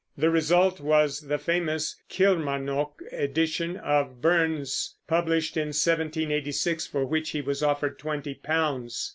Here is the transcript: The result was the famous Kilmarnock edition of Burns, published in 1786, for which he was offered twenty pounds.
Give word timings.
The 0.17 0.31
result 0.31 0.79
was 0.79 1.19
the 1.27 1.37
famous 1.37 1.95
Kilmarnock 2.09 3.03
edition 3.11 3.77
of 3.77 4.19
Burns, 4.19 4.95
published 5.07 5.57
in 5.57 5.67
1786, 5.67 6.87
for 6.87 7.05
which 7.05 7.29
he 7.29 7.41
was 7.41 7.61
offered 7.61 7.99
twenty 7.99 8.33
pounds. 8.33 9.09